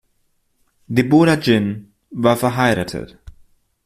[0.87, 3.19] Deborah Jin war verheiratet.